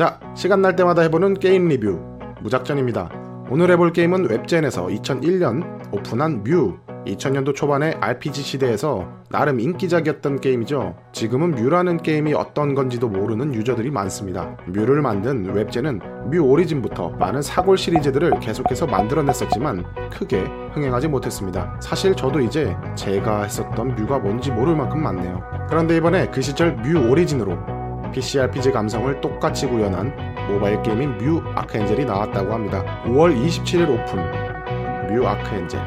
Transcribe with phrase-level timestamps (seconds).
[0.00, 2.00] 자, 시간 날 때마다 해보는 게임 리뷰
[2.40, 3.10] 무작전입니다.
[3.50, 10.96] 오늘 해볼 게임은 웹젠에서 2001년 오픈한 뮤 2000년도 초반의 RPG 시대에서 나름 인기작이었던 게임이죠.
[11.12, 14.56] 지금은 뮤라는 게임이 어떤 건지도 모르는 유저들이 많습니다.
[14.68, 21.78] 뮤를 만든 웹젠은 뮤 오리진부터 많은 사골 시리즈들을 계속해서 만들어냈었지만 크게 흥행하지 못했습니다.
[21.82, 25.42] 사실 저도 이제 제가 했었던 뮤가 뭔지 모를 만큼 많네요.
[25.68, 27.79] 그런데 이번에 그 시절 뮤 오리진으로
[28.12, 30.12] PC RPG 감성을 똑같이 구현한
[30.52, 33.02] 모바일 게임인 뮤 아크엔젤이 나왔다고 합니다.
[33.06, 35.80] 5월 27일 오픈 뮤 아크엔젤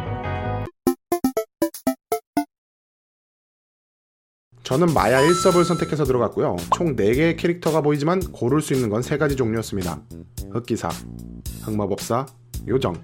[4.63, 6.55] 저는 마야 1섭을 선택해서 들어갔고요.
[6.73, 10.01] 총 4개의 캐릭터가 보이지만 고를 수 있는 건 3가지 종류였습니다.
[10.51, 10.89] 흑기사,
[11.63, 12.25] 흑마법사,
[12.67, 12.95] 요정.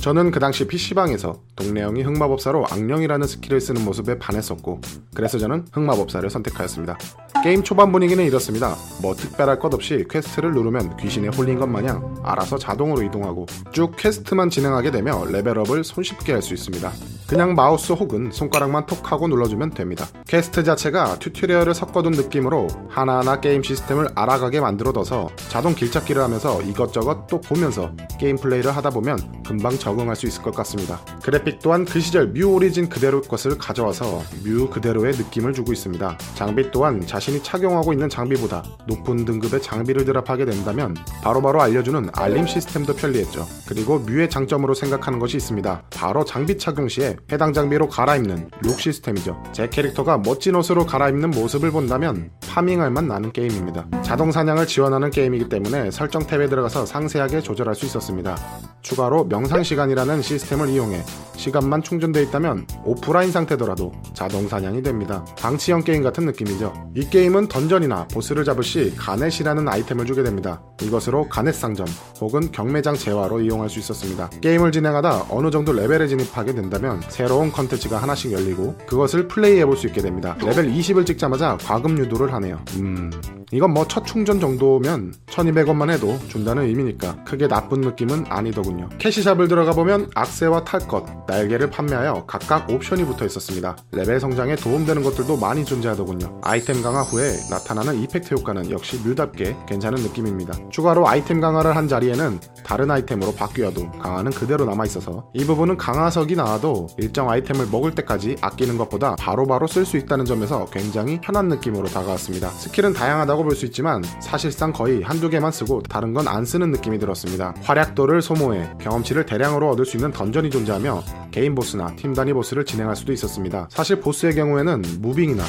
[0.00, 4.80] 저는 그 당시 PC방에서 동네형이 흑마법사로 악령이라는 스킬을 쓰는 모습에 반했었고
[5.14, 6.96] 그래서 저는 흑마법사를 선택하였습니다.
[7.42, 8.76] 게임 초반 분위기는 이렇습니다.
[9.02, 14.48] 뭐 특별할 것 없이 퀘스트를 누르면 귀신에 홀린 것 마냥 알아서 자동으로 이동하고 쭉 퀘스트만
[14.48, 16.90] 진행하게 되며 레벨업을 손쉽게 할 수 있습니다.
[17.30, 20.04] 그냥 마우스 혹은 손가락만 톡 하고 눌러주면 됩니다.
[20.26, 27.40] 퀘스트 자체가 튜토리얼을 섞어둔 느낌으로 하나하나 게임 시스템을 알아가게 만들어둬서 자동 길찾기를 하면서 이것저것 또
[27.40, 30.98] 보면서 게임 플레이를 하다 보면 금방 적응할 수 있을 것 같습니다.
[31.22, 36.18] 그래픽 또한 그 시절 뮤 오리진 그대로 것을 가져와서 뮤 그대로의 느낌을 주고 있습니다.
[36.34, 42.46] 장비 또한 자신이 착용하고 있는 장비보다 높은 등급의 장비를 드랍하게 된다면 바로바로 바로 알려주는 알림
[42.46, 43.46] 시스템도 편리했죠.
[43.66, 45.82] 그리고 뮤의 장점으로 생각하는 것이 있습니다.
[45.90, 49.42] 바로 장비 착용 시에 해당 장비로 갈아입는 룩 시스템이죠.
[49.52, 53.86] 제 캐릭터가 멋진 옷으로 갈아입는 모습을 본다면 파밍할 맛 나는 게임입니다.
[54.02, 58.36] 자동 사냥을 지원하는 게임이기 때문에 설정 탭에 들어가서 상세하게 조절할 수 있었습니다.
[58.82, 61.02] 추가로 명상 시간이라는 시스템을 이용해
[61.36, 65.24] 시간만 충전되어 있다면 오프라인 상태더라도 자동 사냥이 됩니다.
[65.38, 66.90] 방치형 게임 같은 느낌이죠.
[66.96, 70.62] 이 게임은 던전이나 보스를 잡을 시 가넷이라는 아이템을 주게 됩니다.
[70.82, 71.86] 이것으로 가넷 상점
[72.20, 74.28] 혹은 경매장 재화로 이용할 수 있었습니다.
[74.40, 79.86] 게임을 진행하다 어느 정도 레벨에 진입하게 된다면 새로운 컨텐츠가 하나씩 열리고 그것을 플레이해 볼 수
[79.86, 80.36] 있게 됩니다.
[80.44, 82.58] 레벨 20을 찍자마자 과금 유도를 하 네요.
[82.76, 83.10] 음,
[83.52, 88.88] 이건 뭐 첫 충전 정도면 1200원만 해도 준다는 의미니까 크게 나쁜 느낌은 아니더군요.
[88.98, 93.76] cash shop을 들어가 보면 악세와 탈 것, 날개를 판매하여 각각 옵션이 붙어 있었습니다.
[93.90, 96.40] 레벨 성장에 도움되는 것들도 많이 존재하더군요.
[96.44, 100.54] 아이템 강화 후에 나타나는 이펙트 효과는 역시 뮤답게 괜찮은 느낌입니다.
[100.70, 102.38] 추가로 아이템 강화를 한 자리에는
[102.70, 108.78] 다른 아이템으로 바뀌어도 강화는 그대로 남아있어서 이 부분은 강화석이 나와도 일정 아이템을 먹을 때까지 아끼는
[108.78, 112.48] 것보다 바로바로 쓸 수 있다는 점에서 굉장히 편한 느낌으로 다가왔습니다.
[112.50, 117.00] 스킬은 다양하다고 볼 수 있지만 사실상 거의 한두 개만 쓰고 다른 건 안 쓰는 느낌이
[117.00, 117.54] 들었습니다.
[117.62, 121.02] 활약도를 소모해 경험치를 대량으로 얻을 수 있는 던전이 존재하며
[121.32, 123.66] 개인 보스나 팀 단위 보스를 진행할 수도 있었습니다.
[123.70, 125.42] 사실 보스의 경우에는 무빙이나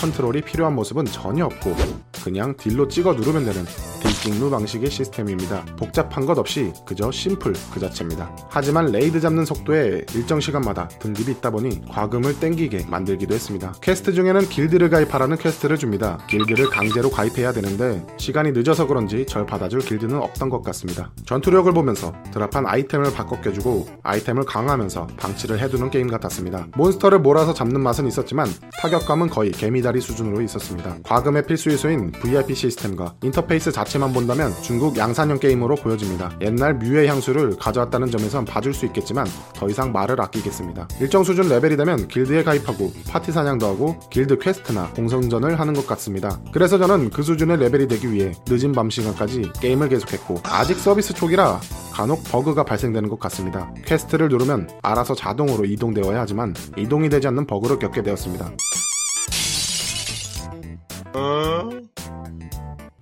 [0.00, 1.74] 컨트롤이 필요한 모습은 전혀 없고
[2.22, 3.64] 그냥 딜로 찍어 누르면 되는
[4.06, 5.64] 딜찍누 방식의 시스템입니다.
[5.76, 8.30] 복잡한 것 없이 그저 심플 그 자체입니다.
[8.48, 13.72] 하지만 레이드 잡는 속도에 일정 시간마다 등급이 있다 보니 과금을 땡기게 만들기도 했습니다.
[13.82, 16.18] 퀘스트 중에는 길드를 가입하라는 퀘스트를 줍니다.
[16.28, 21.10] 길드를 강제로 가입해야 되는데 시간이 늦어서 그런지 절 받아줄 길드는 없던 것 같습니다.
[21.24, 26.68] 전투력을 보면서 드랍한 아이템을 바꿔 껴주고 아이템을 강화하면서 방치를 해두는 게임 같았습니다.
[26.76, 28.46] 몬스터를 몰아서 잡는 맛은 있었지만
[28.80, 30.98] 타격감은 거의 개미다리 수준으로 있었습니다.
[31.02, 36.30] 과금의 필수 요소인 VIP 시스템과 인터페이스 자체 만 본다면 중국 양산형 게임으로 보여집니다.
[36.40, 40.88] 옛날 뮤의 향수를 가져왔다는 점에선 봐줄 수 있겠지만 더 이상 말을 아끼겠습니다.
[41.00, 46.40] 일정 수준 레벨이 되면 길드에 가입하고 파티 사냥도 하고 길드 퀘스트나 공성전을 하는 것 같습니다.
[46.52, 51.60] 그래서 저는 그 수준의 레벨이 되기 위해 늦은 밤 시간까지 게임을 계속했고 아직 서비스 초기라
[51.92, 53.72] 간혹 버그가 발생되는 것 같습니다.
[53.86, 58.52] 퀘스트를 누르면 알아서 자동으로 이동되어야 하지만 이동이 되지 않는 버그를 겪게 되었습니다.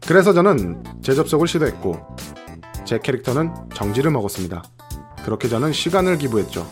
[0.06, 1.96] 그래서 저는 재접속을 시도했고
[2.84, 4.62] 제 캐릭터는 정지를 먹었습니다.
[5.24, 6.66] 그렇게 저는 시간을 기부했죠.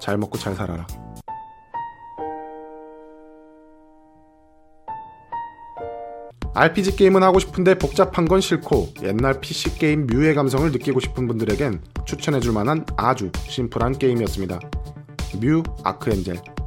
[0.00, 0.86] 잘 먹고 잘 살아라.
[6.54, 11.80] RPG 게임은 하고 싶은데 복잡한 건 싫고 옛날 PC 게임 뮤의 감성을 느끼고 싶은 분들에겐
[12.04, 14.58] 추천해줄 만한 아주 심플한 게임이었습니다.
[15.40, 16.57] 뮤 아크 엔젤